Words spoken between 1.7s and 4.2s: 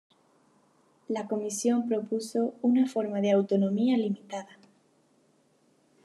propuso una forma de autonomía